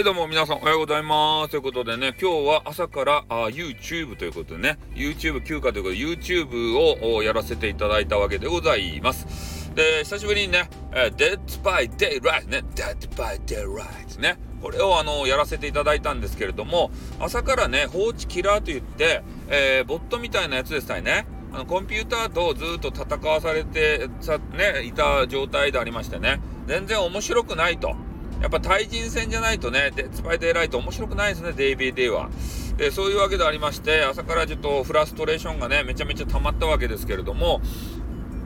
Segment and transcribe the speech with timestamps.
[0.00, 1.50] はいどうも皆さんおはようございます。
[1.50, 6.78] ということでね、今日は朝からあ YouTube ということでね、YouTube 休暇ということで YouTube
[7.14, 9.70] をやらせていただいたわけでございます。
[9.74, 21.26] で、久しぶりにね、え Dead by Daylight ね、Dead by Daylight ね、これをあの、やらせていただいたんですけれども、朝からね、放置キラーと言って、えー、ボットみたいなやつでしたね。
[21.52, 27.94] あのコンピューターとずっと戦わされてさ、ね、いた状態でありましてね、全然面白くないと。
[28.40, 32.30] やっぱ対人戦じゃないとね、デスパイデイライト面白くないですね、デイビーデイは。
[32.78, 37.60] で、そういうわけでありまして、朝からちょっとフラストレーションがね、めちゃめちゃ溜まったわけですけれども、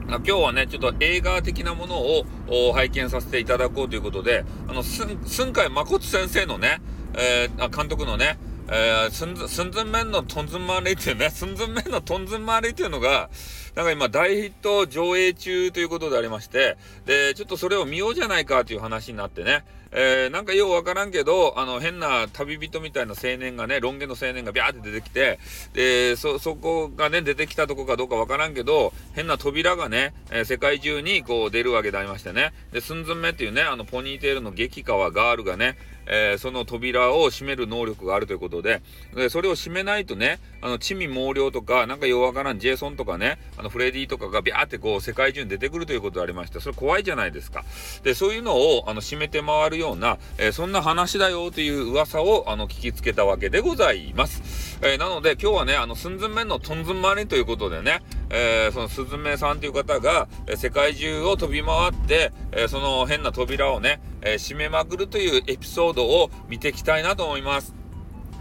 [0.07, 5.17] 今日はね、ちょっと映画的なものを拝見させていただこうということで、あの、寸
[5.53, 6.81] 海誠先生のね、
[7.13, 13.29] えー、監督のね、えー、寸寸前のトンズンマーレイっていうね、 寸前のトンズンマーレイっていうのが、
[13.75, 19.65] なんか今大ヒット上映中ということでありまして、で、ちょっとそれを見ようじゃないかという話になってね、
[19.97, 25.39] えー、なんかようわからんけど、あの、変な旅人みたいな青年がね、ロン毛の青年がビャーって出てきて、
[25.73, 38.81] で、そ、そこがね、出てきたとこかどうかわからんけど、変な扉がね、えー、世界中にこう出るわけでありましてね、で、寸前目っていうね、あの、ポニーテールの激川ガールがね、えー、その扉を閉める能力があるということで、
[39.15, 47.63] でそれを閉めないとね、あの、地味猛量とか、なんかようわからんジェイソンとかね、あの、フレディとかがビャーってこう、世界中に出てくるということでありまして、それ怖いじゃないですか。
[48.03, 54.79] で、そういうのを、あの、閉めて回るような、えー、そんな話だよという噂を、あの、聞きつけたわけでございます。
[54.81, 67.84] えー、なので、今日はね、あの、寸前面のトンズンマリということでね、えー、そのスズメさんという方が、え世界中を飛び回って、えその変な扉をね、え閉めまくるというエピソードを見ていきたいなと思います。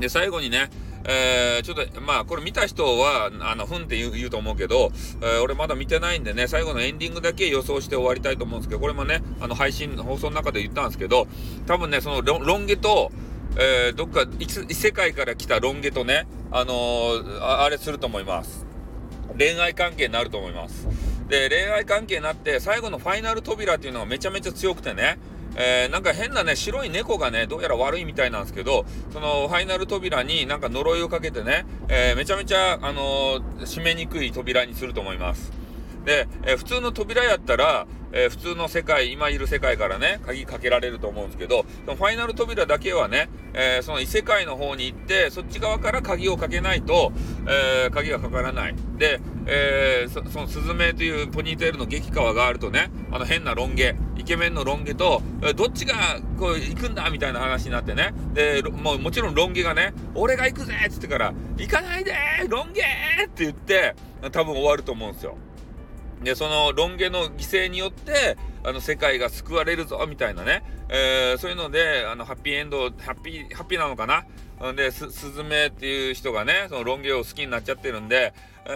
[0.00, 0.70] で、最後にね、
[1.06, 11.26] えー、ちょっと、まあ、これ見た人は、あの、ふんって言う言うと思うけど、えー、俺まだ見てないんでね、最後のエンディングだけ予想して終わりたいと思うんですけど、これもね、あの、配信、放送の中で言ったんですけど、
[11.66, 13.12] 多分ね、そのロ、ロン毛と、
[13.56, 18.66] えー、どっか異世界から来たロン毛とね、あの、あれすると思います。
[19.38, 20.88] 恋愛関係になると思います。
[21.28, 25.18] で、恋愛関係になって、最後のファイナル扉っていうのがめちゃめちゃ強くてね、
[25.56, 35.52] えー、なんか変なね、白い猫がね、どうやら悪いみたいなんですけど、そのファイナル扉になんか呪いをかけてね、えー、めちゃめちゃ、あのー、閉めにくい扉にすると思います。
[36.04, 47.12] で、え普通の扉やったら、えー、普通の世界、今いる世界からね、鍵かけられると思うんですけど、そのファイナル扉だけはね、えー、その異世界の方に行って、そっち側から鍵をかけないと、
[47.48, 48.74] えー、鍵がかからない。
[48.96, 55.94] で、えそそのスズメというポニーテールの激川があるとね、あの変なロン毛、イケメンのロン毛と、えどっちが
[56.38, 62.14] こう行くんだみたいな話になってね、で、もうもちろんロン毛がね、俺が行くぜっつってから、行かないで
[62.48, 63.96] ロン毛って言って、
[64.30, 65.36] 多分終わると思うんですよ。
[66.24, 74.24] で、そのロン毛の犠牲によって、あの、世界が救われるぞ、みたいなね、えー、そういうので、あの、ハッピーエンド、ハッピー、ハッピーなのかな？
[74.74, 78.32] で、スズメっていう人がね、そのロン毛を好きになっちゃってるんで、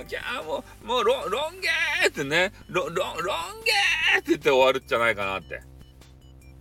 [0.07, 1.61] じゃあもう、もうロ、ロン
[2.03, 3.15] 毛ってね、ロ、ロ、ロン
[3.65, 5.63] 毛って言って終わるんじゃないかなって。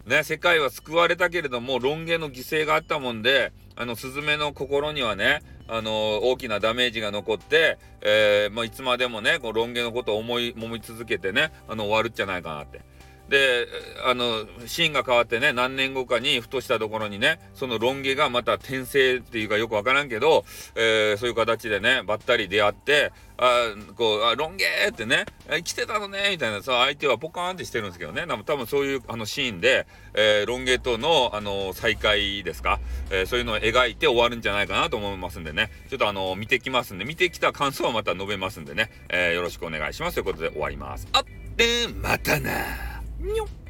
[0.05, 12.81] ね、世界は救われたけれども、ロン毛の犠牲があったもんで、あの、スズメの心にはね、あの大きなダメージが残って、えー、まあ、いつまでもね、こう、ロン毛のことを思い、思い続けてね、あの、終わるんじゃないかなって。
[13.29, 13.67] で、
[14.05, 20.45] あの、シーンが変わってね、何年後かに、ふとしたところにね、そのロン毛がまた転生っていうかよくわからんけど、
[20.75, 32.79] えー、そういう形でね、ばったり出会って、あこう、あ、ロン毛ってね、生きてたのね、みたいなさ、相手はポカーンってしてるんですけどね、多分そういうあのシーンで、えー、ロン毛との、あの、再会ですか、
[33.11, 40.15] えー、そういうのを描いて終わるんじゃないかなと思いますんでね、ちょっとあの、見てきますんで、見てきた感想はまた述べますんでね、えー、よろしくお願いします。
[40.15, 41.07] ということで終わります。
[41.11, 41.23] あっ
[41.55, 42.86] て、またな。
[43.19, 43.66] Nhum.